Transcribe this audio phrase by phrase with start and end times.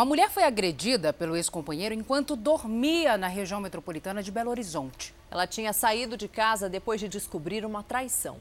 [0.00, 5.14] Uma mulher foi agredida pelo ex-companheiro enquanto dormia na região metropolitana de Belo Horizonte.
[5.30, 8.38] Ela tinha saído de casa depois de descobrir uma traição.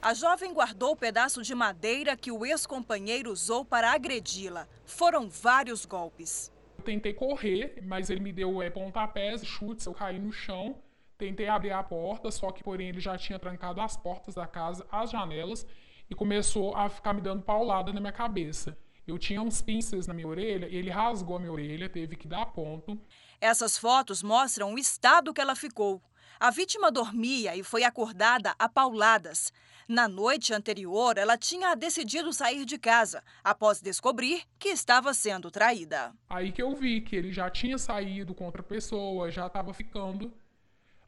[0.00, 4.68] A jovem guardou o pedaço de madeira que o ex-companheiro usou para agredi-la.
[4.84, 6.52] Foram vários golpes.
[6.78, 10.76] Eu tentei correr, mas ele me deu é, pontapés, chutes, eu caí no chão.
[11.18, 14.86] Tentei abrir a porta, só que porém ele já tinha trancado as portas da casa,
[14.92, 15.66] as janelas
[16.08, 18.78] e começou a ficar me dando paulada na minha cabeça.
[19.08, 22.28] Eu tinha uns pinças na minha orelha e ele rasgou a minha orelha, teve que
[22.28, 23.00] dar ponto.
[23.40, 26.02] Essas fotos mostram o estado que ela ficou.
[26.38, 29.50] A vítima dormia e foi acordada a pauladas.
[29.88, 36.12] Na noite anterior, ela tinha decidido sair de casa, após descobrir que estava sendo traída.
[36.28, 40.30] Aí que eu vi que ele já tinha saído com outra pessoa, já estava ficando.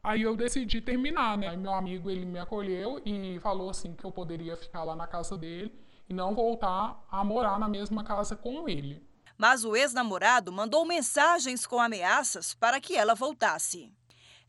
[0.01, 1.49] Aí eu decidi terminar, né?
[1.49, 5.05] Aí meu amigo ele me acolheu e falou assim que eu poderia ficar lá na
[5.05, 5.71] casa dele
[6.11, 9.01] e não voltar a morar na mesma casa com ele.
[9.37, 13.89] Mas o ex-namorado mandou mensagens com ameaças para que ela voltasse.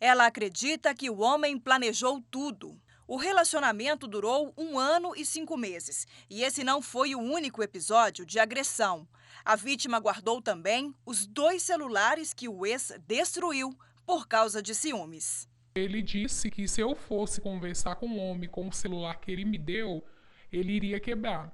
[0.01, 2.77] Ela acredita que o homem planejou tudo.
[3.07, 8.27] O relacionamento durou um ano e cinco meses e esse não foi o único episódio
[8.27, 9.07] de agressão.
[9.45, 13.73] A vítima guardou também os dois celulares que o ex destruiu
[14.05, 15.49] por causa de ciúmes.
[15.77, 19.45] Ele disse que se eu fosse conversar com o homem com o celular que ele
[19.45, 20.05] me deu,
[20.53, 21.53] ele iria quebrar.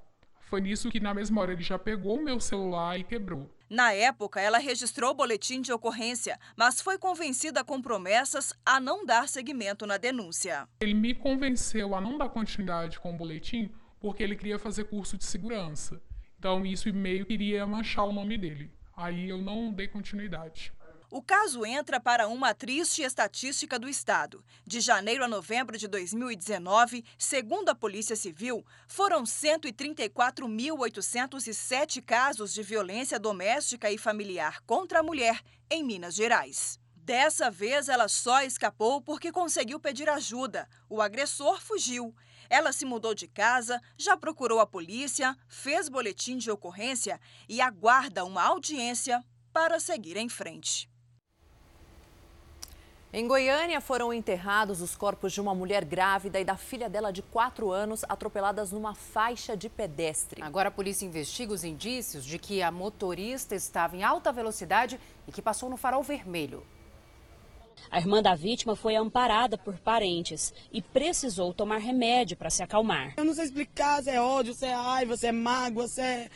[0.49, 3.47] Foi nisso que, na mesma hora, ele já pegou o meu celular e quebrou.
[3.69, 9.05] Na época, ela registrou o boletim de ocorrência, mas foi convencida com promessas a não
[9.05, 10.67] dar seguimento na denúncia.
[10.81, 15.17] Ele me convenceu a não dar continuidade com o boletim porque ele queria fazer curso
[15.19, 16.01] de segurança.
[16.39, 18.71] Então, isso meio queria manchar o nome dele.
[18.97, 20.73] Aí eu não dei continuidade.
[21.11, 24.45] O caso entra para uma triste estatística do Estado.
[24.63, 33.17] De janeiro a novembro de 2019, segundo a Polícia Civil, foram 134.807 casos de violência
[33.17, 36.79] doméstica e familiar contra a mulher em Minas Gerais.
[36.93, 40.69] Dessa vez, ela só escapou porque conseguiu pedir ajuda.
[40.87, 42.15] O agressor fugiu.
[42.47, 48.23] Ela se mudou de casa, já procurou a polícia, fez boletim de ocorrência e aguarda
[48.23, 50.87] uma audiência para seguir em frente.
[53.11, 57.23] Em Goiânia foram enterrados os corpos de uma mulher grávida e da filha dela de
[57.23, 60.43] 4 anos atropeladas numa faixa de pedestre.
[60.43, 65.31] Agora a polícia investiga os indícios de que a motorista estava em alta velocidade e
[65.31, 66.63] que passou no farol vermelho.
[67.89, 73.15] A irmã da vítima foi amparada por parentes e precisou tomar remédio para se acalmar.
[73.17, 76.29] Eu não sei explicar se é ódio, se é raiva, se é mágoa, se é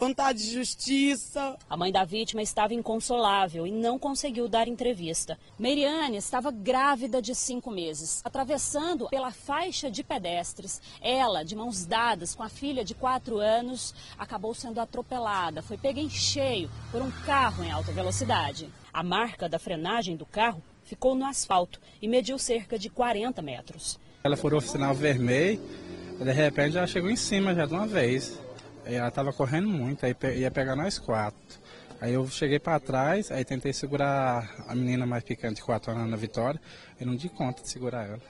[0.00, 1.58] vontade de justiça.
[1.68, 5.38] A mãe da vítima estava inconsolável e não conseguiu dar entrevista.
[5.58, 10.80] Meriane estava grávida de cinco meses, atravessando pela faixa de pedestres.
[11.02, 15.60] Ela, de mãos dadas com a filha de quatro anos, acabou sendo atropelada.
[15.60, 18.72] Foi pega em cheio por um carro em alta velocidade.
[18.90, 24.00] A marca da frenagem do carro ficou no asfalto e mediu cerca de 40 metros.
[24.24, 25.60] Ela furou o sinal vermelho,
[26.18, 28.38] de repente ela chegou em cima já de uma vez.
[28.84, 31.58] Ela estava correndo muito, aí ia pegar nós quatro.
[32.00, 36.10] Aí eu cheguei para trás, aí tentei segurar a menina mais picante de 4 anos
[36.10, 36.60] na Vitória,
[36.98, 38.20] e não di conta de segurar ela.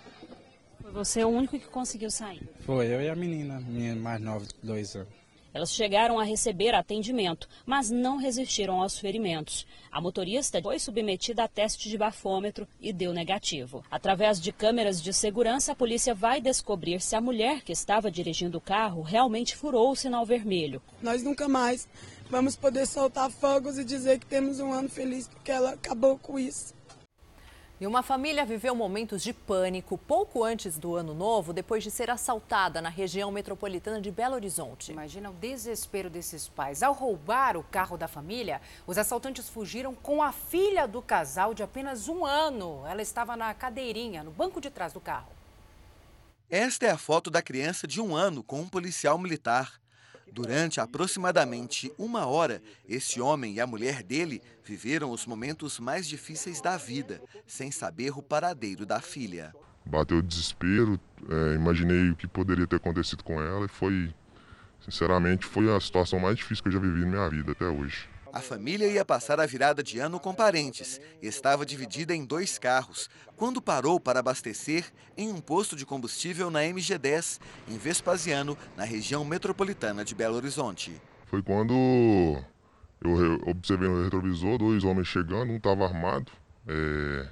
[0.82, 2.42] Foi você o único que conseguiu sair?
[2.66, 5.19] Foi, eu e a menina, menina mais nova, de dois anos.
[5.52, 9.66] Elas chegaram a receber atendimento, mas não resistiram aos ferimentos.
[9.90, 13.84] A motorista foi submetida a teste de bafômetro e deu negativo.
[13.90, 18.58] Através de câmeras de segurança, a polícia vai descobrir se a mulher que estava dirigindo
[18.58, 20.80] o carro realmente furou o sinal vermelho.
[21.02, 21.88] Nós nunca mais
[22.30, 26.38] vamos poder soltar fogos e dizer que temos um ano feliz porque ela acabou com
[26.38, 26.79] isso.
[27.80, 32.10] E uma família viveu momentos de pânico pouco antes do ano novo, depois de ser
[32.10, 34.92] assaltada na região metropolitana de Belo Horizonte.
[34.92, 36.82] Imagina o desespero desses pais.
[36.82, 41.62] Ao roubar o carro da família, os assaltantes fugiram com a filha do casal de
[41.62, 42.82] apenas um ano.
[42.86, 45.32] Ela estava na cadeirinha, no banco de trás do carro.
[46.50, 49.79] Esta é a foto da criança de um ano com um policial militar.
[50.32, 56.60] Durante aproximadamente uma hora, esse homem e a mulher dele viveram os momentos mais difíceis
[56.60, 59.52] da vida, sem saber o paradeiro da filha.
[59.84, 64.14] Bateu desespero, é, imaginei o que poderia ter acontecido com ela e foi,
[64.84, 68.09] sinceramente, foi a situação mais difícil que eu já vivi na minha vida até hoje.
[68.32, 72.58] A família ia passar a virada de ano com parentes e estava dividida em dois
[72.58, 74.84] carros quando parou para abastecer
[75.16, 81.00] em um posto de combustível na MG10, em Vespasiano, na região metropolitana de Belo Horizonte.
[81.26, 81.74] Foi quando
[83.02, 86.30] eu observei no retrovisor dois homens chegando, um estava armado,
[86.68, 87.28] é,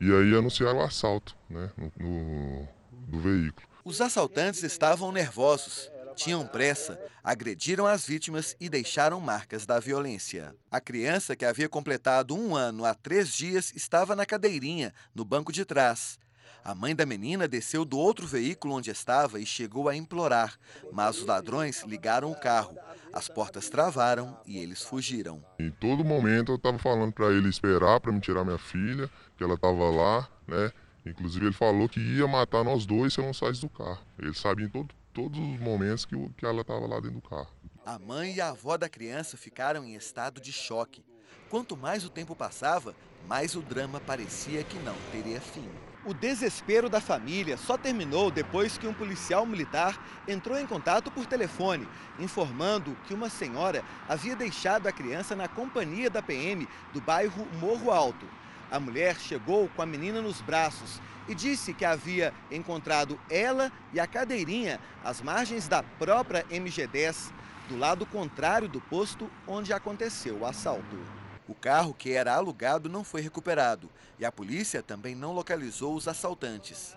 [0.00, 2.68] e aí anunciaram o assalto né, no, no,
[3.08, 3.66] do veículo.
[3.84, 10.54] Os assaltantes estavam nervosos Tinham pressa, agrediram as vítimas e deixaram marcas da violência.
[10.70, 15.52] A criança, que havia completado um ano há três dias, estava na cadeirinha, no banco
[15.52, 16.18] de trás.
[16.64, 20.56] A mãe da menina desceu do outro veículo onde estava e chegou a implorar,
[20.92, 22.76] mas os ladrões ligaram o carro.
[23.12, 25.44] As portas travaram e eles fugiram.
[25.58, 29.42] Em todo momento eu estava falando para ele esperar para me tirar minha filha, que
[29.42, 30.70] ela estava lá, né?
[31.04, 34.00] Inclusive ele falou que ia matar nós dois se eu não saísse do carro.
[34.16, 37.50] Ele sabia em todo, todos os momentos que, que ela estava lá dentro do carro.
[37.84, 41.04] A mãe e a avó da criança ficaram em estado de choque.
[41.50, 42.94] Quanto mais o tempo passava,
[43.28, 45.68] mais o drama parecia que não teria fim.
[46.04, 51.26] O desespero da família só terminou depois que um policial militar entrou em contato por
[51.26, 51.86] telefone,
[52.18, 57.92] informando que uma senhora havia deixado a criança na companhia da PM do bairro Morro
[57.92, 58.26] Alto.
[58.72, 60.98] A mulher chegou com a menina nos braços
[61.28, 67.30] e disse que havia encontrado ela e a cadeirinha às margens da própria MG10,
[67.68, 70.98] do lado contrário do posto onde aconteceu o assalto.
[71.46, 76.08] O carro que era alugado não foi recuperado e a polícia também não localizou os
[76.08, 76.96] assaltantes.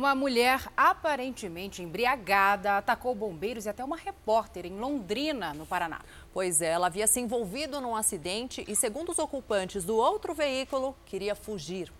[0.00, 6.00] Uma mulher aparentemente embriagada atacou bombeiros e até uma repórter em Londrina, no Paraná.
[6.32, 10.96] Pois é, ela havia se envolvido num acidente e, segundo os ocupantes do outro veículo,
[11.04, 11.92] queria fugir.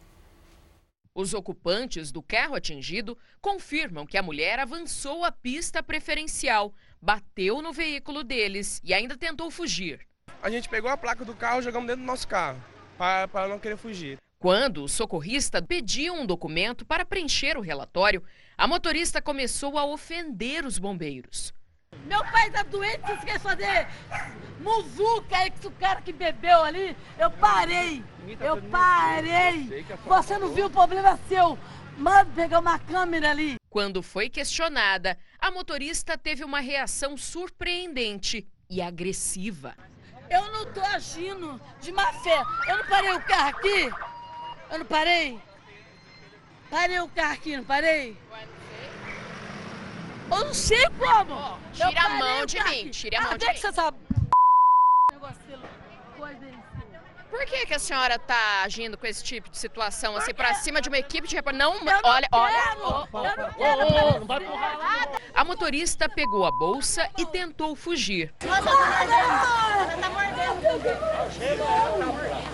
[1.14, 6.72] Os ocupantes do carro atingido confirmam que a mulher avançou a pista preferencial,
[7.02, 10.00] bateu no veículo deles e ainda tentou fugir.
[10.42, 12.64] A gente pegou a placa do carro e jogamos dentro do nosso carro,
[12.96, 14.16] para não querer fugir.
[14.40, 18.24] Quando o socorrista pediu um documento para preencher o relatório,
[18.56, 21.52] a motorista começou a ofender os bombeiros.
[22.06, 23.86] Meu pai tá doente, você quer fazer
[24.58, 26.96] muvuca aí com o cara que bebeu ali?
[27.18, 28.02] Eu parei,
[28.40, 29.84] eu parei.
[30.06, 31.58] Você não viu o problema seu.
[31.98, 33.56] Manda pegar uma câmera ali.
[33.68, 39.76] Quando foi questionada, a motorista teve uma reação surpreendente e agressiva.
[40.30, 42.42] Eu não tô agindo de má fé.
[42.68, 43.90] Eu não parei o carro aqui
[44.70, 45.40] eu não parei?
[46.70, 48.16] Parei o carro aqui, não parei?
[50.30, 51.34] Eu não sei como.
[51.34, 53.52] Oh, tira a mão de mim, tira a mão ah, de mim.
[53.52, 53.98] que você sabe?
[57.30, 60.80] Por que, que a senhora está agindo com esse tipo de situação, assim, para cima
[60.80, 61.58] de uma equipe de repórter?
[61.58, 61.72] Não,
[62.02, 62.76] olha, olha.
[62.82, 63.18] Oh, oh,
[65.32, 68.34] a motorista pegou a bolsa e tentou fugir.
[68.44, 70.60] Nossa, tá mordendo.
[70.70, 70.80] Tá
[71.30, 72.49] mordendo.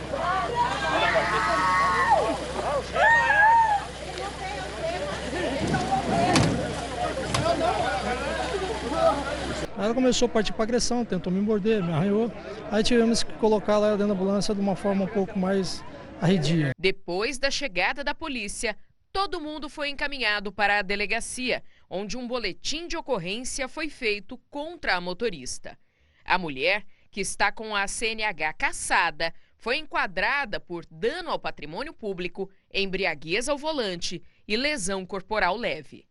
[9.78, 12.32] Ela começou a partir para agressão, tentou me morder, me arranhou.
[12.70, 15.84] Aí tivemos que colocar ela dentro da ambulância de uma forma um pouco mais
[16.20, 16.70] arredia.
[16.78, 18.74] Depois da chegada da polícia,
[19.12, 24.94] todo mundo foi encaminhado para a delegacia, onde um boletim de ocorrência foi feito contra
[24.94, 25.78] a motorista.
[26.24, 32.50] A mulher, que está com a CNH caçada, foi enquadrada por dano ao patrimônio público,
[32.72, 36.06] embriaguez ao volante e lesão corporal leve.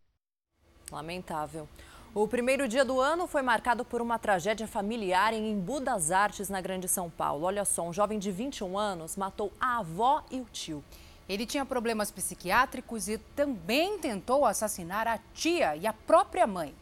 [0.90, 1.68] Lamentável.
[2.18, 6.48] O primeiro dia do ano foi marcado por uma tragédia familiar em Embu das Artes,
[6.48, 7.44] na Grande São Paulo.
[7.44, 10.82] Olha só, um jovem de 21 anos matou a avó e o tio.
[11.28, 16.74] Ele tinha problemas psiquiátricos e também tentou assassinar a tia e a própria mãe.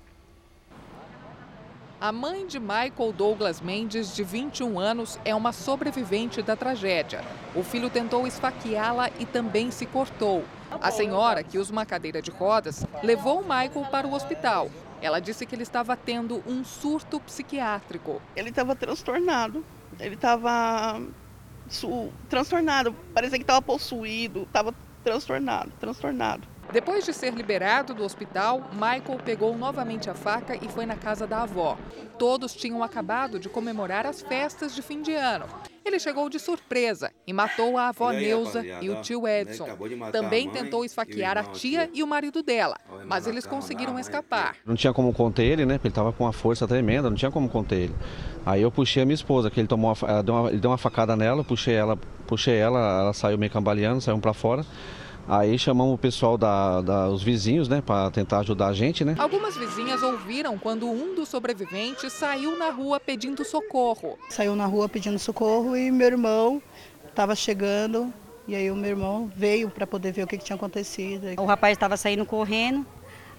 [2.00, 7.24] A mãe de Michael Douglas Mendes, de 21 anos, é uma sobrevivente da tragédia.
[7.56, 10.44] O filho tentou esfaqueá-la e também se cortou.
[10.80, 14.70] A senhora, que usa uma cadeira de rodas, levou o Michael para o hospital.
[15.04, 18.22] Ela disse que ele estava tendo um surto psiquiátrico.
[18.34, 19.62] Ele estava transtornado.
[20.00, 20.98] Ele estava
[22.30, 22.94] transtornado.
[23.12, 24.44] Parecia que estava possuído.
[24.44, 26.48] Estava transtornado, transtornado.
[26.74, 31.24] Depois de ser liberado do hospital, Michael pegou novamente a faca e foi na casa
[31.24, 31.78] da avó.
[32.18, 35.44] Todos tinham acabado de comemorar as festas de fim de ano.
[35.84, 39.68] Ele chegou de surpresa e matou a avó aí, Neuza e o tio Edson.
[40.10, 42.76] Também tentou esfaquear a tia e o marido dela,
[43.06, 44.56] mas eles conseguiram escapar.
[44.66, 45.74] Não tinha como conter ele, né?
[45.74, 47.94] Porque ele estava com uma força tremenda, não tinha como conter ele.
[48.44, 50.78] Aí eu puxei a minha esposa, que ele tomou uma, deu uma, ele deu uma
[50.78, 54.66] facada nela, puxei ela, puxei ela, ela saiu meio cambaleando, saiu para fora.
[55.26, 59.14] Aí chamamos o pessoal da, da os vizinhos, né, para tentar ajudar a gente, né?
[59.18, 64.18] Algumas vizinhas ouviram quando um dos sobreviventes saiu na rua pedindo socorro.
[64.28, 66.62] Saiu na rua pedindo socorro e meu irmão
[67.08, 68.12] estava chegando
[68.46, 71.26] e aí o meu irmão veio para poder ver o que, que tinha acontecido.
[71.38, 72.84] O rapaz estava saindo correndo,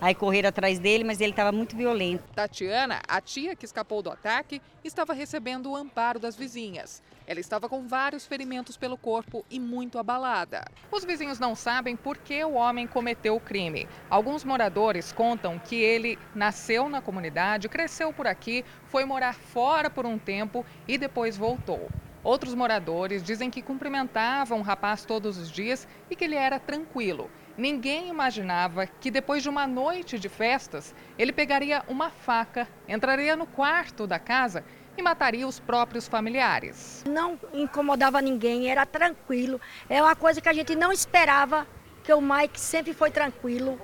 [0.05, 2.23] Aí correram atrás dele, mas ele estava muito violento.
[2.35, 7.01] Tatiana, a tia que escapou do ataque, estava recebendo o amparo das vizinhas.
[7.25, 10.63] Ela estava com vários ferimentos pelo corpo e muito abalada.
[10.91, 13.87] Os vizinhos não sabem por que o homem cometeu o crime.
[14.07, 20.05] Alguns moradores contam que ele nasceu na comunidade, cresceu por aqui, foi morar fora por
[20.05, 21.89] um tempo e depois voltou.
[22.23, 27.27] Outros moradores dizem que cumprimentavam o rapaz todos os dias e que ele era tranquilo.
[27.57, 33.45] Ninguém imaginava que depois de uma noite de festas, ele pegaria uma faca, entraria no
[33.45, 34.63] quarto da casa
[34.97, 37.03] e mataria os próprios familiares.
[37.07, 39.59] Não incomodava ninguém, era tranquilo.
[39.89, 41.65] É uma coisa que a gente não esperava,
[42.03, 43.79] que o Mike sempre foi tranquilo.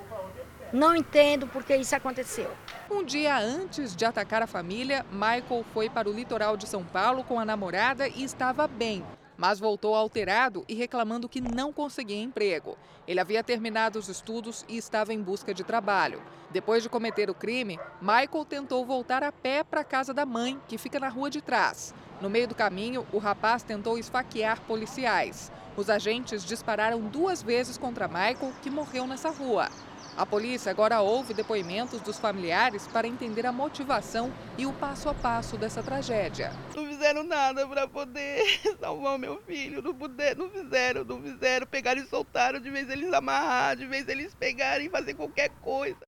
[0.70, 2.50] Não entendo porque isso aconteceu.
[2.90, 7.24] Um dia antes de atacar a família, Michael foi para o litoral de São Paulo
[7.24, 9.02] com a namorada e estava bem
[9.36, 12.76] mas voltou alterado e reclamando que não conseguia emprego.
[13.06, 16.22] Ele havia terminado os estudos e estava em busca de trabalho.
[16.50, 20.60] Depois de cometer o crime, Michael tentou voltar a pé para a casa da mãe,
[20.68, 21.94] que fica na rua de trás.
[22.20, 25.50] No meio do caminho, o rapaz tentou esfaquear policiais.
[25.76, 29.68] Os agentes dispararam duas vezes contra Michael, que morreu nessa rua.
[30.16, 35.14] A polícia agora ouve depoimentos dos familiares para entender a motivação e o passo a
[35.14, 36.52] passo dessa tragédia.
[36.76, 38.44] Não fizeram nada para poder
[38.78, 43.10] salvar meu filho, não, puder, não fizeram, não fizeram, pegaram e soltaram, de vez eles
[43.12, 45.98] amarrar, de vez eles pegarem e fazer qualquer coisa.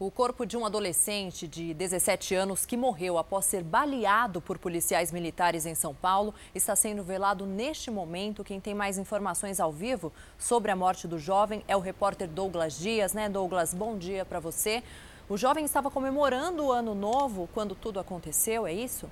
[0.00, 5.10] O corpo de um adolescente de 17 anos que morreu após ser baleado por policiais
[5.10, 8.44] militares em São Paulo está sendo velado neste momento.
[8.44, 12.78] Quem tem mais informações ao vivo sobre a morte do jovem é o repórter Douglas
[12.78, 13.74] Dias, né, Douglas?
[13.74, 14.84] Bom dia para você.
[15.28, 19.10] O jovem estava comemorando o ano novo quando tudo aconteceu, é isso?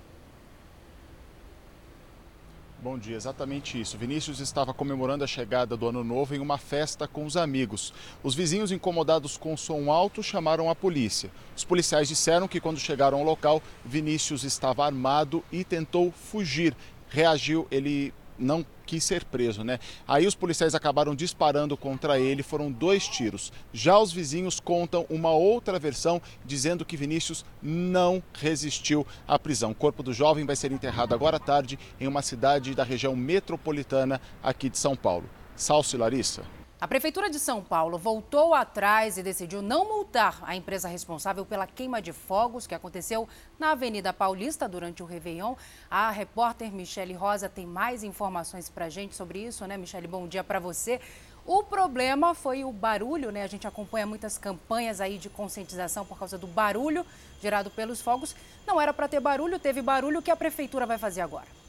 [2.86, 3.98] Bom dia, exatamente isso.
[3.98, 7.92] Vinícius estava comemorando a chegada do ano novo em uma festa com os amigos.
[8.22, 11.28] Os vizinhos, incomodados com o som alto, chamaram a polícia.
[11.56, 16.76] Os policiais disseram que, quando chegaram ao local, Vinícius estava armado e tentou fugir.
[17.08, 19.78] Reagiu, ele não quis ser preso, né?
[20.06, 23.52] Aí os policiais acabaram disparando contra ele, foram dois tiros.
[23.72, 29.72] Já os vizinhos contam uma outra versão, dizendo que Vinícius não resistiu à prisão.
[29.72, 33.16] O corpo do jovem vai ser enterrado agora à tarde em uma cidade da região
[33.16, 35.28] metropolitana aqui de São Paulo.
[35.56, 36.42] Salso e Larissa.
[36.86, 41.66] A Prefeitura de São Paulo voltou atrás e decidiu não multar a empresa responsável pela
[41.66, 43.28] queima de fogos que aconteceu
[43.58, 45.56] na Avenida Paulista durante o Réveillon.
[45.90, 50.06] A repórter Michele Rosa tem mais informações para a gente sobre isso, né, Michele?
[50.06, 51.00] Bom dia para você.
[51.44, 53.42] O problema foi o barulho, né?
[53.42, 57.04] A gente acompanha muitas campanhas aí de conscientização por causa do barulho
[57.42, 58.36] gerado pelos fogos.
[58.64, 60.20] Não era para ter barulho, teve barulho.
[60.20, 61.65] O que a Prefeitura vai fazer agora?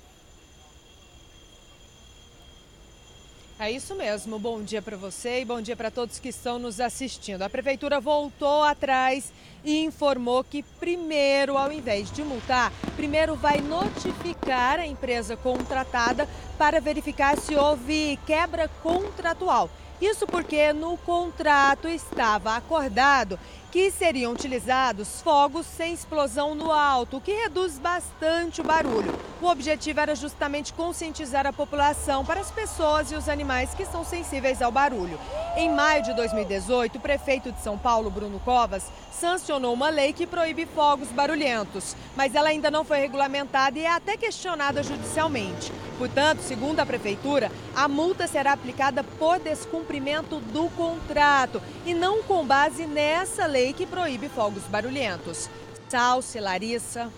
[3.60, 4.38] É isso mesmo.
[4.38, 7.42] Bom dia para você e bom dia para todos que estão nos assistindo.
[7.42, 9.34] A prefeitura voltou atrás
[9.66, 16.80] e informou que primeiro, ao invés de multar, primeiro vai notificar a empresa contratada para
[16.80, 19.72] verificar se houve quebra contratual.
[20.00, 23.40] Isso porque no contrato estava acordado
[23.78, 29.14] que seriam utilizados fogos sem explosão no alto, o que reduz bastante o barulho.
[29.40, 34.04] O objetivo era justamente conscientizar a população para as pessoas e os animais que são
[34.04, 35.20] sensíveis ao barulho.
[35.56, 40.26] Em maio de 2018, o prefeito de São Paulo, Bruno Covas, sancionou uma lei que
[40.26, 45.72] proíbe fogos barulhentos, mas ela ainda não foi regulamentada e é até questionada judicialmente.
[45.98, 52.46] Portanto, segundo a prefeitura, a multa será aplicada por descumprimento do contrato e não com
[52.46, 55.50] base nessa lei que proíbe fogos barulhentos.
[55.90, 57.12] Salce, Larissa.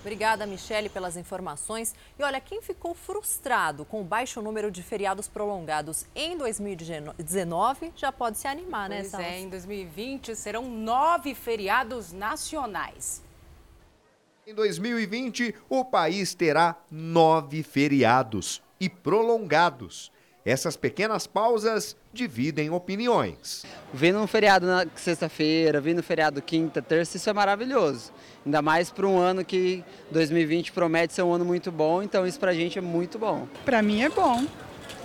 [0.00, 1.94] Obrigada, Michele, pelas informações.
[2.18, 8.10] E olha, quem ficou frustrado com o baixo número de feriados prolongados em 2019 já
[8.10, 13.22] pode se animar, pois né, Pois é, em 2020 serão nove feriados nacionais.
[14.46, 20.10] Em 2020, o país terá nove feriados e prolongados.
[20.48, 23.66] Essas pequenas pausas dividem opiniões.
[23.92, 28.10] Vindo um feriado na sexta-feira, vindo um feriado quinta, terça, isso é maravilhoso.
[28.46, 32.40] Ainda mais para um ano que 2020 promete ser um ano muito bom, então isso
[32.40, 33.46] para a gente é muito bom.
[33.62, 34.42] Para mim é bom.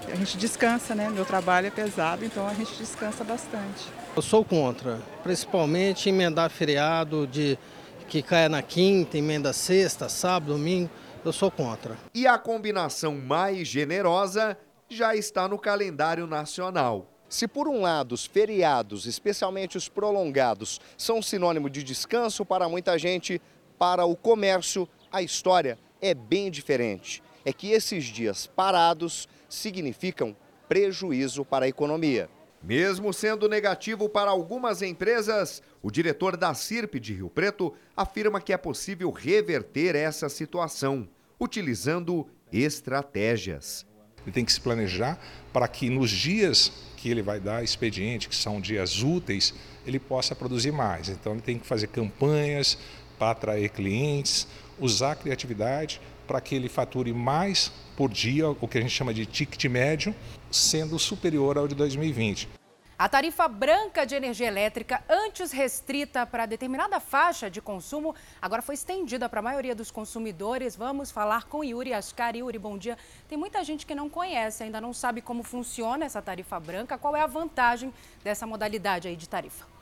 [0.09, 1.09] A gente descansa, né?
[1.09, 3.89] Meu trabalho é pesado, então a gente descansa bastante.
[4.15, 7.59] Eu sou contra, principalmente emendar feriado de
[8.07, 10.89] que caia na quinta, emenda sexta, sábado, domingo.
[11.25, 11.97] Eu sou contra.
[12.13, 14.57] E a combinação mais generosa
[14.95, 17.09] já está no calendário nacional.
[17.27, 22.97] Se por um lado os feriados, especialmente os prolongados, são sinônimo de descanso para muita
[22.97, 23.41] gente,
[23.77, 27.21] para o comércio a história é bem diferente.
[27.45, 30.35] É que esses dias parados significam
[30.67, 32.29] prejuízo para a economia.
[32.63, 38.53] Mesmo sendo negativo para algumas empresas, o diretor da CIRP de Rio Preto afirma que
[38.53, 41.07] é possível reverter essa situação,
[41.39, 43.85] utilizando estratégias.
[44.25, 45.19] Ele tem que se planejar
[45.51, 49.53] para que nos dias que ele vai dar expediente, que são dias úteis,
[49.85, 51.09] ele possa produzir mais.
[51.09, 52.77] Então ele tem que fazer campanhas
[53.19, 54.47] para atrair clientes,
[54.79, 59.13] usar a criatividade para que ele fature mais por dia, o que a gente chama
[59.13, 60.15] de ticket médio,
[60.49, 62.62] sendo superior ao de 2020.
[63.03, 68.75] A tarifa branca de energia elétrica, antes restrita para determinada faixa de consumo, agora foi
[68.75, 70.73] estendida para a maioria dos consumidores.
[70.77, 72.33] Vamos falar com Yuri Ascar.
[72.33, 72.97] Yuri, bom dia.
[73.27, 76.97] Tem muita gente que não conhece, ainda não sabe como funciona essa tarifa branca.
[76.97, 77.93] Qual é a vantagem
[78.23, 79.72] dessa modalidade aí de tarifa?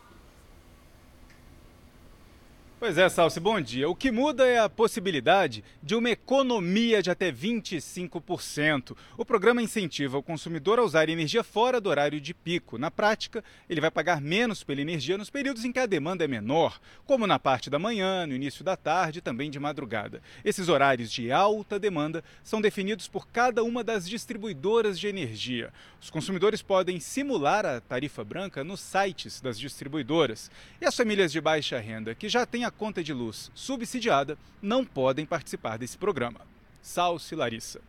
[2.81, 3.87] Pois é, Salsi, bom dia.
[3.87, 8.97] O que muda é a possibilidade de uma economia de até 25%.
[9.15, 12.79] O programa incentiva o consumidor a usar energia fora do horário de pico.
[12.79, 16.27] Na prática, ele vai pagar menos pela energia nos períodos em que a demanda é
[16.27, 20.19] menor, como na parte da manhã, no início da tarde e também de madrugada.
[20.43, 25.71] Esses horários de alta demanda são definidos por cada uma das distribuidoras de energia.
[26.01, 30.49] Os consumidores podem simular a tarifa branca nos sites das distribuidoras.
[30.81, 34.83] E as famílias de baixa renda, que já têm a conta de luz subsidiada não
[34.85, 36.41] podem participar desse programa.
[36.81, 37.81] Salce Larissa.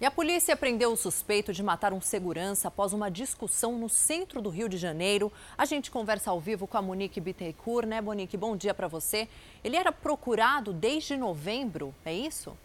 [0.00, 4.42] E a polícia prendeu o suspeito de matar um segurança após uma discussão no centro
[4.42, 5.32] do Rio de Janeiro.
[5.56, 8.36] A gente conversa ao vivo com a Monique Bittencourt, né, Monique?
[8.36, 9.28] Bom dia para você.
[9.62, 12.56] Ele era procurado desde novembro, é isso?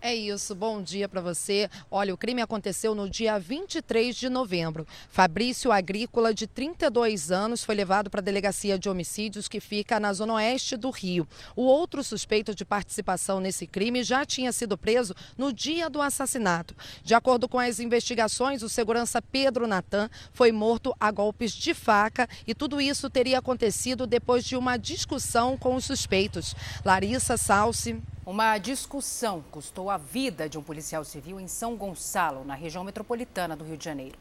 [0.00, 1.68] É isso, bom dia para você.
[1.90, 4.86] Olha, o crime aconteceu no dia 23 de novembro.
[5.10, 10.12] Fabrício Agrícola, de 32 anos, foi levado para a delegacia de homicídios que fica na
[10.12, 11.26] zona oeste do Rio.
[11.56, 16.76] O outro suspeito de participação nesse crime já tinha sido preso no dia do assassinato.
[17.02, 22.28] De acordo com as investigações, o segurança Pedro Natan foi morto a golpes de faca
[22.46, 26.54] e tudo isso teria acontecido depois de uma discussão com os suspeitos.
[26.84, 28.00] Larissa Salsi.
[28.28, 33.56] Uma discussão custou a vida de um policial civil em São Gonçalo, na região metropolitana
[33.56, 34.18] do Rio de Janeiro.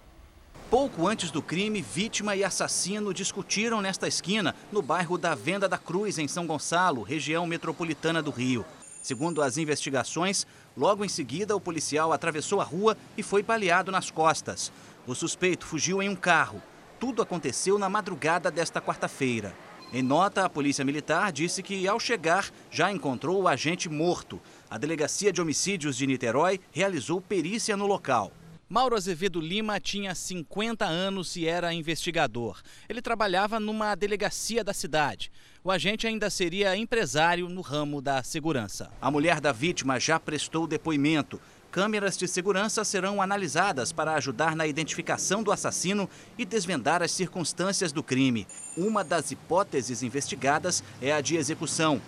[0.70, 5.78] Pouco antes do crime, vítima e assassino discutiram nesta esquina, no bairro da Venda da
[5.78, 8.65] Cruz, em São Gonçalo, região metropolitana do Rio.
[9.04, 14.10] Segundo as investigações, logo em seguida o policial atravessou a rua e foi baleado nas
[14.10, 14.72] costas.
[15.06, 16.63] O suspeito fugiu em um carro.
[16.98, 19.54] Tudo aconteceu na madrugada desta quarta-feira.
[19.93, 24.39] Em nota, a Polícia Militar disse que, ao chegar, já encontrou o agente morto.
[24.69, 28.34] A Delegacia de Homicídios de Niterói realizou perícia no local.
[28.69, 32.62] Mauro Azevedo Lima tinha 50 anos e era investigador.
[32.89, 35.32] Ele trabalhava numa delegacia da cidade.
[35.63, 38.91] O agente ainda seria empresário no ramo da segurança.
[39.02, 41.39] A mulher da vítima já prestou depoimento
[41.71, 47.91] câmeras de segurança serão analisadas para ajudar na identificação do assassino e desvendar as circunstâncias
[47.91, 48.47] do crime.
[48.75, 52.01] Uma das hipóteses investigadas é a de execução.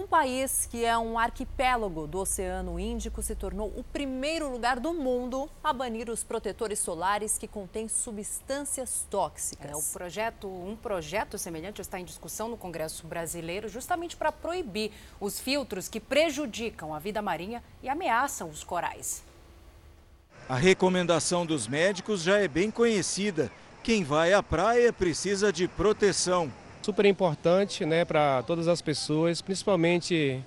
[0.00, 4.94] Um país que é um arquipélago do Oceano Índico se tornou o primeiro lugar do
[4.94, 9.70] mundo a banir os protetores solares que contêm substâncias tóxicas.
[9.70, 14.90] É, o projeto, um projeto semelhante está em discussão no Congresso Brasileiro justamente para proibir
[15.20, 19.22] os filtros que prejudicam a vida marinha e ameaçam os corais.
[20.48, 23.52] A recomendação dos médicos já é bem conhecida.
[23.82, 26.50] Quem vai à praia precisa de proteção
[26.82, 30.42] super importante né, para todas as pessoas, principalmente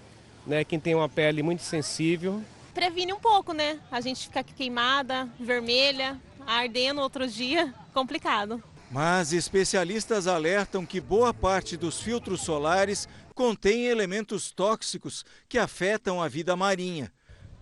[0.45, 2.43] né, quem tem uma pele muito sensível.
[2.73, 3.79] Previne um pouco, né?
[3.91, 8.61] A gente fica queimada, vermelha, ardendo outro dia, complicado.
[8.89, 16.27] Mas especialistas alertam que boa parte dos filtros solares contém elementos tóxicos que afetam a
[16.27, 17.11] vida marinha.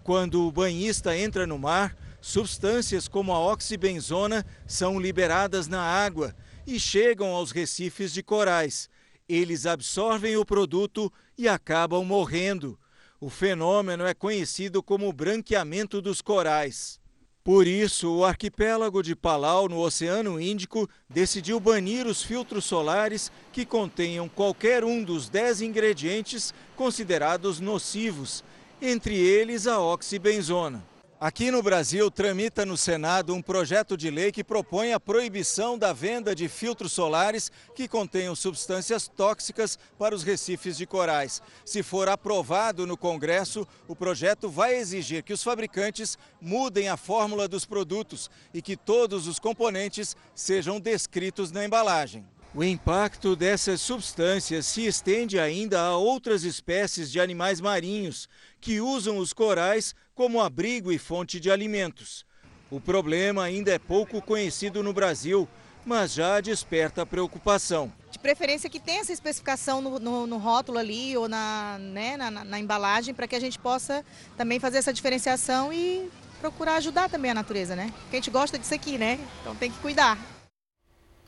[0.03, 6.80] Quando o banhista entra no mar, substâncias como a oxibenzona são liberadas na água e
[6.80, 8.89] chegam aos recifes de corais.
[9.28, 12.78] Eles absorvem o produto e acabam morrendo.
[13.19, 17.00] O fenômeno é conhecido como branqueamento dos corais.
[17.43, 23.65] Por isso, o arquipélago de Palau, no Oceano Índico, decidiu banir os filtros solares que
[23.65, 28.43] contenham qualquer um dos dez ingredientes considerados nocivos,
[28.80, 30.90] entre eles a oxibenzona.
[31.21, 35.93] Aqui no Brasil, tramita no Senado um projeto de lei que propõe a proibição da
[35.93, 41.39] venda de filtros solares que contenham substâncias tóxicas para os recifes de corais.
[41.63, 47.47] Se for aprovado no Congresso, o projeto vai exigir que os fabricantes mudem a fórmula
[47.47, 52.25] dos produtos e que todos os componentes sejam descritos na embalagem.
[52.53, 58.27] O impacto dessas substâncias se estende ainda a outras espécies de animais marinhos
[58.59, 62.25] que usam os corais como abrigo e fonte de alimentos.
[62.69, 65.47] O problema ainda é pouco conhecido no Brasil,
[65.85, 67.89] mas já desperta preocupação.
[68.11, 72.29] De preferência que tenha essa especificação no, no, no rótulo ali ou na, né, na,
[72.29, 76.09] na, na embalagem para que a gente possa também fazer essa diferenciação e
[76.41, 77.93] procurar ajudar também a natureza, né?
[78.01, 79.17] Porque a gente gosta disso aqui, né?
[79.39, 80.17] Então tem que cuidar.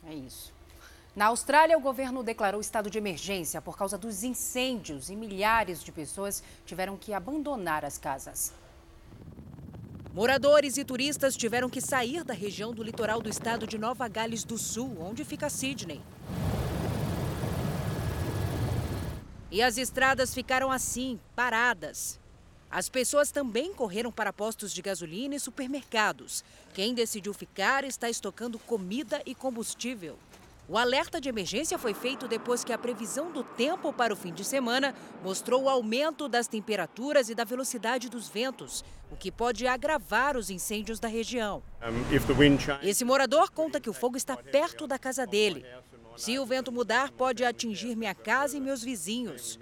[0.06, 0.53] É isso.
[1.16, 5.92] Na Austrália, o governo declarou estado de emergência por causa dos incêndios e milhares de
[5.92, 8.52] pessoas tiveram que abandonar as casas.
[10.12, 14.42] Moradores e turistas tiveram que sair da região do litoral do estado de Nova Gales
[14.42, 16.00] do Sul, onde fica Sydney.
[19.52, 22.18] E as estradas ficaram assim, paradas.
[22.68, 26.44] As pessoas também correram para postos de gasolina e supermercados.
[26.74, 30.18] Quem decidiu ficar está estocando comida e combustível.
[30.66, 34.32] O alerta de emergência foi feito depois que a previsão do tempo para o fim
[34.32, 39.66] de semana mostrou o aumento das temperaturas e da velocidade dos ventos, o que pode
[39.66, 41.62] agravar os incêndios da região.
[42.82, 45.66] Esse morador conta que o fogo está perto da casa dele.
[46.16, 49.58] Se o vento mudar, pode atingir minha casa e meus vizinhos.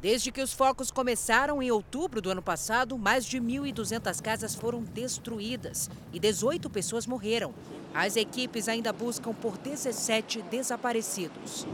[0.00, 4.82] Desde que os focos começaram em outubro do ano passado, mais de 1.200 casas foram
[4.82, 7.54] destruídas e 18 pessoas morreram.
[7.94, 11.66] As equipes ainda buscam por 17 desaparecidos.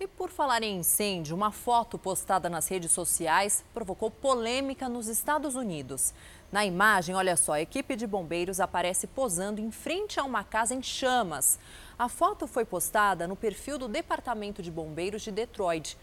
[0.00, 5.56] E por falar em incêndio, uma foto postada nas redes sociais provocou polêmica nos Estados
[5.56, 6.14] Unidos.
[6.50, 10.74] Na imagem, olha só, a equipe de bombeiros aparece posando em frente a uma casa
[10.74, 11.58] em chamas.
[11.98, 15.98] A foto foi postada no perfil do Departamento de Bombeiros de Detroit.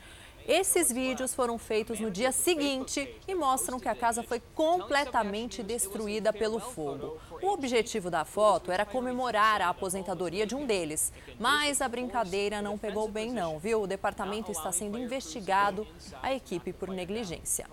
[0.48, 6.32] Esses vídeos foram feitos no dia seguinte e mostram que a casa foi completamente destruída
[6.32, 7.18] pelo fogo.
[7.42, 12.78] O objetivo da foto era comemorar a aposentadoria de um deles, mas a brincadeira não
[12.78, 13.82] pegou bem não, viu?
[13.82, 15.88] O departamento está sendo investigado,
[16.22, 17.66] a equipe por negligência.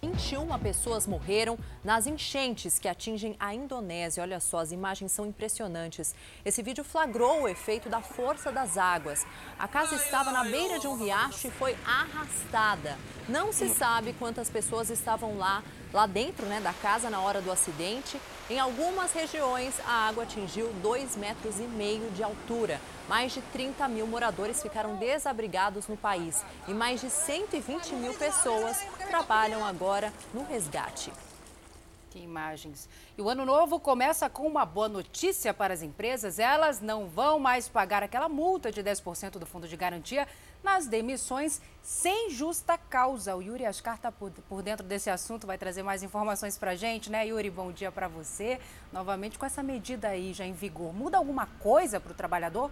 [0.00, 4.22] 21 pessoas morreram nas enchentes que atingem a Indonésia.
[4.22, 6.14] Olha só, as imagens são impressionantes.
[6.44, 9.26] Esse vídeo flagrou o efeito da força das águas.
[9.58, 12.96] A casa estava na beira de um riacho e foi arrastada.
[13.28, 17.50] Não se sabe quantas pessoas estavam lá, lá dentro né, da casa na hora do
[17.50, 18.20] acidente.
[18.50, 22.80] Em algumas regiões, a água atingiu 2,5 metros e meio de altura.
[23.08, 28.78] Mais de 30 mil moradores ficaram desabrigados no país e mais de 120 mil pessoas
[29.08, 31.12] trabalham agora no resgate.
[32.10, 32.88] Que imagens.
[33.18, 36.38] E o ano novo começa com uma boa notícia para as empresas.
[36.38, 40.26] Elas não vão mais pagar aquela multa de 10% do fundo de garantia
[40.62, 43.34] nas demissões sem justa causa.
[43.34, 44.30] O Yuri Ascar está por,
[44.62, 47.50] dentro desse assunto, vai trazer mais informações para a gente, né, Yuri?
[47.50, 48.60] Bom dia para você.
[48.92, 52.70] Novamente, com essa medida aí já em vigor, muda alguma coisa para o trabalhador?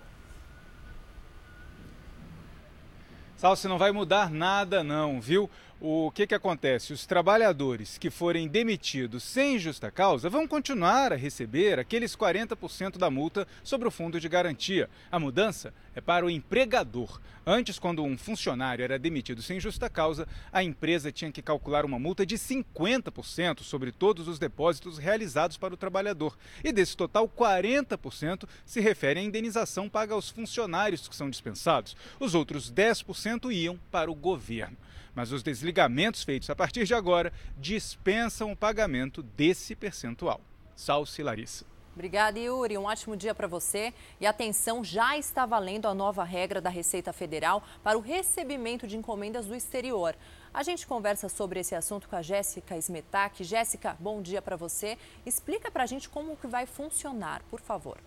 [3.36, 5.50] Salsi, não vai mudar nada não, viu?
[5.78, 6.94] O que, que acontece?
[6.94, 13.10] Os trabalhadores que forem demitidos sem justa causa vão continuar a receber aqueles 40% da
[13.10, 14.88] multa sobre o fundo de garantia.
[15.12, 17.20] A mudança é para o empregador.
[17.44, 21.98] Antes, quando um funcionário era demitido sem justa causa, a empresa tinha que calcular uma
[21.98, 26.38] multa de 50% sobre todos os depósitos realizados para o trabalhador.
[26.64, 31.94] E desse total, 40% se refere à indenização paga aos funcionários que são dispensados.
[32.18, 34.78] Os outros 10% iam para o governo
[35.16, 40.42] mas os desligamentos feitos a partir de agora dispensam o pagamento desse percentual.
[40.76, 41.64] Salce Larissa.
[41.94, 42.76] Obrigada, Yuri.
[42.76, 43.94] Um ótimo dia para você.
[44.20, 48.98] E atenção, já está valendo a nova regra da Receita Federal para o recebimento de
[48.98, 50.14] encomendas do exterior.
[50.52, 53.42] A gente conversa sobre esse assunto com a Jéssica Smetak.
[53.42, 54.98] Jéssica, bom dia para você.
[55.24, 57.98] Explica para a gente como que vai funcionar, por favor.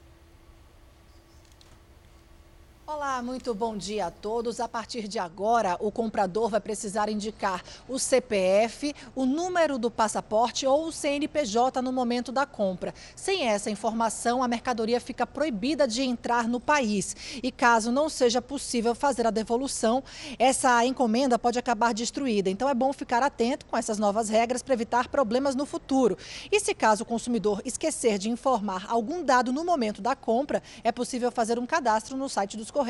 [3.02, 4.60] Olá, muito bom dia a todos.
[4.60, 10.68] A partir de agora, o comprador vai precisar indicar o CPF, o número do passaporte
[10.68, 12.94] ou o CNPJ no momento da compra.
[13.16, 17.16] Sem essa informação, a mercadoria fica proibida de entrar no país.
[17.42, 20.04] E caso não seja possível fazer a devolução,
[20.38, 22.50] essa encomenda pode acabar destruída.
[22.50, 26.18] Então é bom ficar atento com essas novas regras para evitar problemas no futuro.
[26.52, 30.92] E se caso o consumidor esquecer de informar algum dado no momento da compra, é
[30.92, 32.89] possível fazer um cadastro no site dos Correios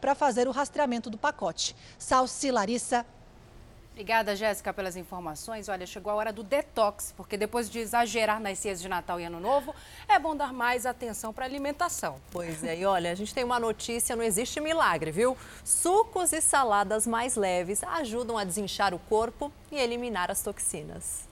[0.00, 1.74] para fazer o rastreamento do pacote.
[1.98, 3.04] Salsi Larissa.
[3.92, 5.68] Obrigada, Jéssica, pelas informações.
[5.68, 9.24] Olha, chegou a hora do detox, porque depois de exagerar nas ceias de Natal e
[9.24, 9.74] Ano Novo,
[10.08, 12.18] é bom dar mais atenção para a alimentação.
[12.30, 15.36] Pois é, e olha, a gente tem uma notícia, não existe milagre, viu?
[15.64, 21.29] Sucos e saladas mais leves ajudam a desinchar o corpo e eliminar as toxinas.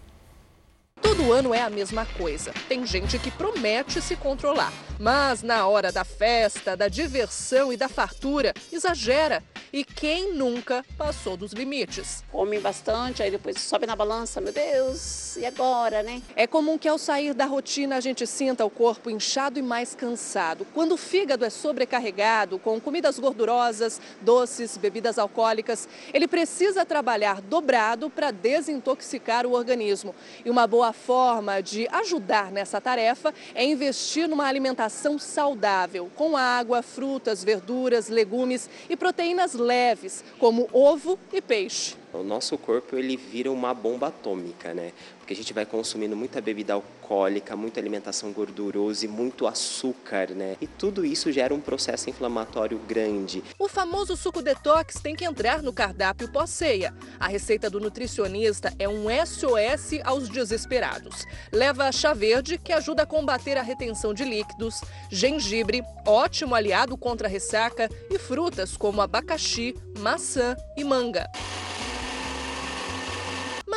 [1.01, 2.53] Todo ano é a mesma coisa.
[2.69, 7.89] Tem gente que promete se controlar, mas na hora da festa, da diversão e da
[7.89, 9.43] fartura, exagera.
[9.71, 12.25] E quem nunca passou dos limites?
[12.33, 16.23] Come bastante, aí depois sobe na balança, meu Deus, e agora, né?
[16.35, 19.95] É comum que ao sair da rotina a gente sinta o corpo inchado e mais
[19.95, 20.67] cansado.
[20.73, 28.09] Quando o fígado é sobrecarregado com comidas gordurosas, doces, bebidas alcoólicas, ele precisa trabalhar dobrado
[28.09, 30.15] para desintoxicar o organismo.
[30.47, 36.81] E uma boa forma de ajudar nessa tarefa é investir numa alimentação saudável, com água,
[36.81, 41.95] frutas, verduras, legumes e proteínas leves, como ovo e peixe.
[42.13, 44.93] O nosso corpo ele vira uma bomba atômica, né?
[45.19, 50.57] Porque a gente vai consumindo muita bebida alcoólica, muita alimentação gordurosa e muito açúcar, né?
[50.59, 53.45] E tudo isso gera um processo inflamatório grande.
[53.59, 56.95] O famoso suco detox tem que entrar no cardápio pós-ceia.
[57.21, 61.27] A receita do nutricionista é um SOS aos desesperados.
[61.53, 67.29] Leva chá verde, que ajuda a combater a retenção de líquidos, gengibre, ótimo aliado contra
[67.29, 71.31] a ressaca, e frutas como abacaxi, maçã e manga.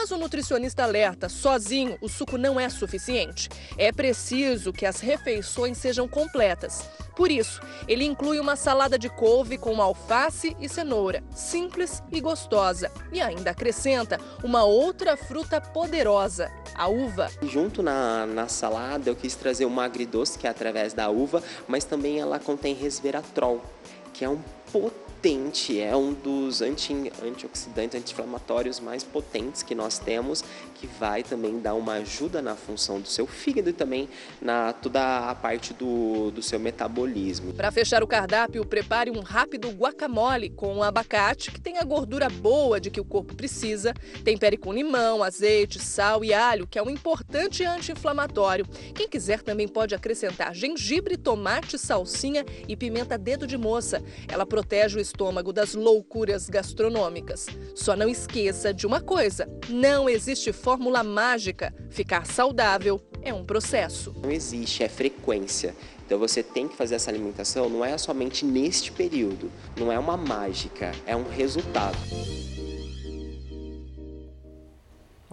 [0.01, 3.47] Mas o nutricionista alerta: sozinho o suco não é suficiente.
[3.77, 6.89] É preciso que as refeições sejam completas.
[7.15, 12.91] Por isso, ele inclui uma salada de couve com alface e cenoura, simples e gostosa.
[13.11, 17.29] E ainda acrescenta uma outra fruta poderosa, a uva.
[17.43, 21.85] Junto na, na salada, eu quis trazer uma agridoce, que é através da uva, mas
[21.85, 23.63] também ela contém resveratrol,
[24.11, 26.91] que é um potente potente, é um dos anti,
[27.23, 32.99] antioxidantes, anti-inflamatórios mais potentes que nós temos, que vai também dar uma ajuda na função
[32.99, 34.09] do seu fígado e também
[34.41, 37.53] na toda a parte do, do seu metabolismo.
[37.53, 42.81] Para fechar o cardápio, prepare um rápido guacamole com abacate, que tem a gordura boa
[42.81, 46.89] de que o corpo precisa, tempere com limão, azeite, sal e alho, que é um
[46.89, 48.65] importante anti-inflamatório.
[48.95, 54.01] Quem quiser também pode acrescentar gengibre, tomate, salsinha e pimenta dedo de moça.
[54.27, 57.47] Ela protege o estômago das loucuras gastronômicas.
[57.75, 61.73] Só não esqueça de uma coisa: não existe fórmula mágica.
[61.89, 64.15] Ficar saudável é um processo.
[64.21, 65.75] Não existe, é frequência.
[66.05, 70.17] Então você tem que fazer essa alimentação não é somente neste período, não é uma
[70.17, 71.97] mágica, é um resultado.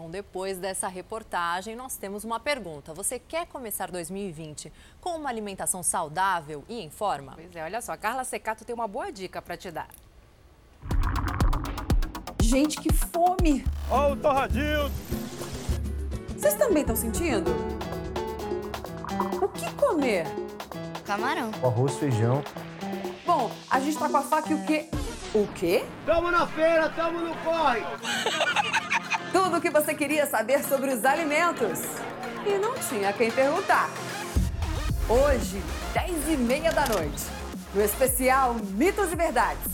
[0.08, 2.94] Bom, depois dessa reportagem, nós temos uma pergunta.
[2.94, 7.32] Você quer começar 2020 com uma alimentação saudável e em forma?
[7.34, 9.88] Pois é, olha só, a Carla Secato tem uma boa dica para te dar.
[12.40, 13.66] Gente, que fome!
[13.90, 14.90] Ó, oh, o torradinho!
[16.34, 17.50] Vocês também estão sentindo?
[19.42, 20.24] O que comer?
[21.04, 21.50] Camarão.
[21.62, 22.42] Arroz, feijão.
[23.26, 24.88] Bom, a gente tá com a faca e o quê?
[25.34, 25.84] O quê?
[26.06, 27.82] Tamo na feira, tamo no corre!
[29.32, 31.80] Tudo o que você queria saber sobre os alimentos.
[32.46, 33.90] E não tinha quem perguntar.
[35.06, 35.62] Hoje,
[35.92, 37.24] 10 e meia da noite,
[37.74, 39.72] no especial Mitos e Verdades.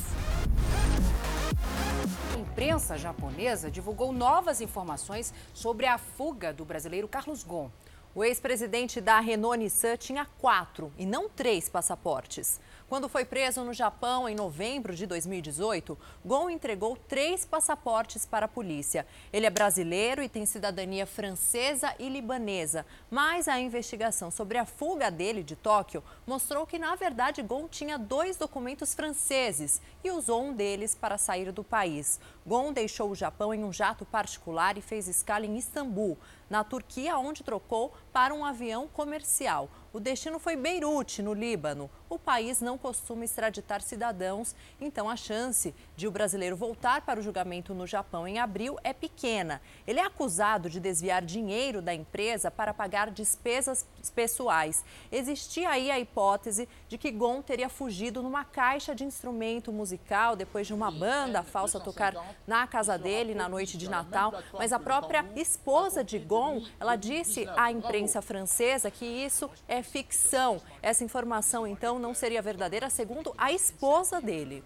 [2.34, 7.70] A imprensa japonesa divulgou novas informações sobre a fuga do brasileiro Carlos Gon.
[8.12, 12.60] O ex-presidente da Renault Nissan tinha quatro e não três passaportes.
[12.94, 18.48] Quando foi preso no Japão em novembro de 2018, Gon entregou três passaportes para a
[18.48, 19.04] polícia.
[19.32, 25.10] Ele é brasileiro e tem cidadania francesa e libanesa, mas a investigação sobre a fuga
[25.10, 30.52] dele de Tóquio mostrou que, na verdade, Gon tinha dois documentos franceses e usou um
[30.52, 32.20] deles para sair do país.
[32.46, 36.18] Gon deixou o Japão em um jato particular e fez escala em Istambul,
[36.50, 39.68] na Turquia, onde trocou para um avião comercial.
[39.94, 41.88] O destino foi Beirute, no Líbano.
[42.08, 47.22] O país não costuma extraditar cidadãos, então a chance de o brasileiro voltar para o
[47.22, 49.62] julgamento no Japão em abril é pequena.
[49.86, 54.84] Ele é acusado de desviar dinheiro da empresa para pagar despesas pessoais.
[55.12, 60.66] Existia aí a hipótese de que Gon teria fugido numa caixa de instrumento musical depois
[60.66, 62.14] de uma banda falsa tocar
[62.46, 67.48] na casa dele na noite de Natal, mas a própria esposa de Gon, ela disse
[67.56, 70.60] à imprensa francesa que isso é ficção.
[70.82, 74.62] Essa informação, então, não seria verdadeira, segundo a esposa dele.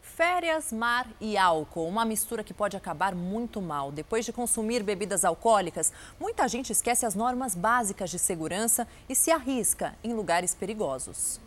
[0.00, 3.90] Férias, mar e álcool, uma mistura que pode acabar muito mal.
[3.90, 9.32] Depois de consumir bebidas alcoólicas, muita gente esquece as normas básicas de segurança e se
[9.32, 11.40] arrisca em lugares perigosos.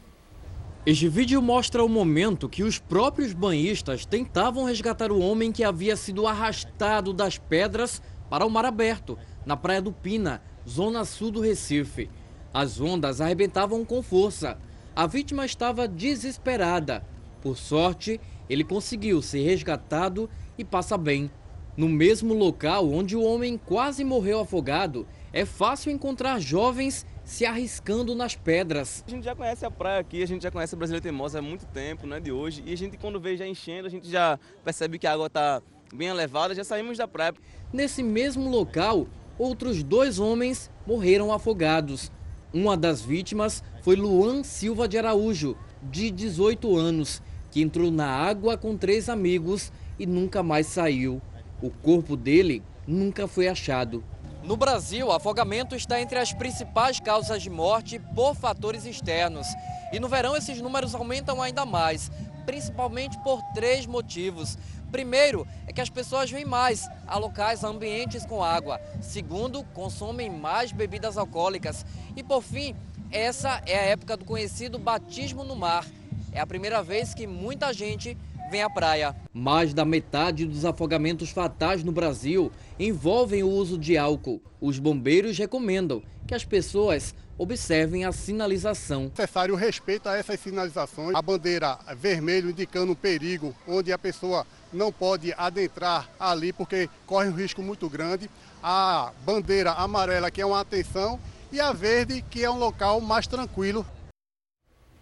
[0.88, 5.98] Este vídeo mostra o momento que os próprios banhistas tentavam resgatar o homem que havia
[5.98, 11.42] sido arrastado das pedras para o mar aberto, na Praia do Pina, zona sul do
[11.42, 12.10] Recife.
[12.54, 14.58] As ondas arrebentavam com força.
[14.96, 17.06] A vítima estava desesperada.
[17.42, 18.18] Por sorte,
[18.50, 21.30] ele conseguiu ser resgatado e passa bem.
[21.76, 25.06] No mesmo local onde o homem quase morreu afogado,
[25.38, 29.04] é fácil encontrar jovens se arriscando nas pedras.
[29.06, 31.42] A gente já conhece a praia aqui, a gente já conhece a Brasileira Teimosa há
[31.44, 32.64] muito tempo, não é de hoje.
[32.66, 35.62] E a gente quando vê já enchendo, a gente já percebe que a água está
[35.94, 37.36] bem elevada, já saímos da praia.
[37.72, 39.06] Nesse mesmo local,
[39.38, 42.12] outros dois homens morreram afogados.
[42.52, 47.22] Uma das vítimas foi Luan Silva de Araújo, de 18 anos,
[47.52, 51.22] que entrou na água com três amigos e nunca mais saiu.
[51.62, 54.04] O corpo dele nunca foi achado.
[54.48, 59.46] No Brasil, afogamento está entre as principais causas de morte por fatores externos.
[59.92, 62.10] E no verão esses números aumentam ainda mais,
[62.46, 64.58] principalmente por três motivos.
[64.90, 68.80] Primeiro, é que as pessoas vêm mais a locais, ambientes com água.
[69.02, 71.86] Segundo, consomem mais bebidas alcoólicas.
[72.16, 72.74] E por fim,
[73.12, 75.86] essa é a época do conhecido batismo no mar.
[76.32, 78.18] É a primeira vez que muita gente
[78.50, 79.16] vem à praia.
[79.34, 84.42] Mais da metade dos afogamentos fatais no Brasil envolvem o uso de álcool.
[84.60, 89.12] Os bombeiros recomendam que as pessoas observem a sinalização.
[89.16, 91.16] É necessário respeito a essas sinalizações.
[91.16, 97.30] A bandeira vermelho indicando um perigo, onde a pessoa não pode adentrar ali porque corre
[97.30, 98.30] um risco muito grande.
[98.64, 101.20] A bandeira amarela, que é uma atenção,
[101.52, 103.86] e a verde, que é um local mais tranquilo.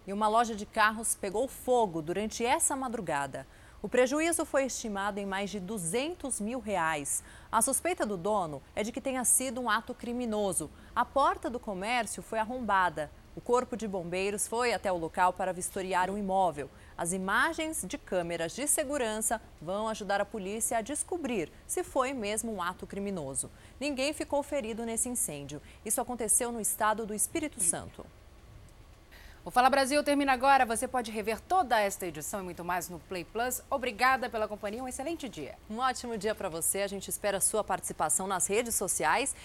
[0.06, 3.46] E uma loja de carros pegou fogo durante essa madrugada.
[3.82, 7.22] O prejuízo foi estimado em mais de 200 mil reais.
[7.52, 10.70] A suspeita do dono é de que tenha sido um ato criminoso.
[10.94, 13.10] A porta do comércio foi arrombada.
[13.36, 16.70] O corpo de bombeiros foi até o local para vistoriar o imóvel.
[16.96, 22.50] As imagens de câmeras de segurança vão ajudar a polícia a descobrir se foi mesmo
[22.50, 23.50] um ato criminoso.
[23.78, 25.60] Ninguém ficou ferido nesse incêndio.
[25.84, 28.06] Isso aconteceu no estado do Espírito Santo.
[29.46, 30.66] O Fala Brasil termina agora.
[30.66, 33.62] Você pode rever toda esta edição e muito mais no Play Plus.
[33.70, 34.82] Obrigada pela companhia.
[34.82, 35.54] Um excelente dia.
[35.70, 36.82] Um ótimo dia para você.
[36.82, 39.36] A gente espera a sua participação nas redes sociais